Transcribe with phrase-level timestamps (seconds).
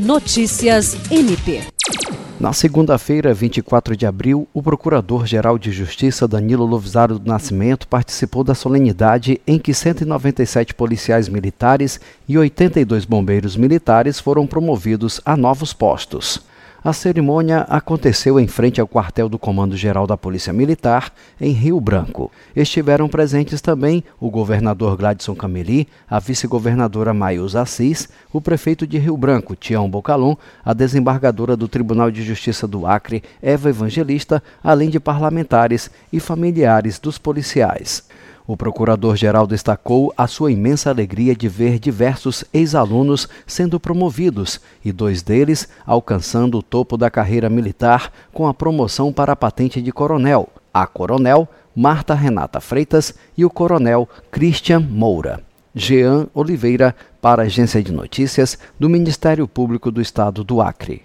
[0.00, 1.60] Notícias MP.
[2.40, 8.54] Na segunda-feira, 24 de abril, o Procurador-Geral de Justiça Danilo Lovisaro do Nascimento participou da
[8.54, 16.40] solenidade em que 197 policiais militares e 82 bombeiros militares foram promovidos a novos postos.
[16.82, 22.32] A cerimônia aconteceu em frente ao quartel do Comando-Geral da Polícia Militar, em Rio Branco.
[22.56, 29.14] Estiveram presentes também o governador Gladson Cameli, a vice-governadora Maius Assis, o prefeito de Rio
[29.14, 34.98] Branco, Tião Bocalon, a desembargadora do Tribunal de Justiça do Acre, Eva Evangelista, além de
[34.98, 38.08] parlamentares e familiares dos policiais.
[38.50, 45.22] O procurador-geral destacou a sua imensa alegria de ver diversos ex-alunos sendo promovidos e dois
[45.22, 50.48] deles alcançando o topo da carreira militar com a promoção para a patente de coronel.
[50.74, 55.40] A coronel Marta Renata Freitas e o coronel Christian Moura.
[55.72, 60.98] Jean Oliveira, para a Agência de Notícias do Ministério Público do Estado do Acre.